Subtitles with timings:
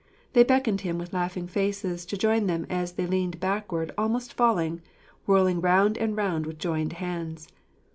[0.33, 4.81] They beckoned him with laughing faces to join them as they leaned backward almost falling,
[5.27, 7.47] whirling round and round with joined hands.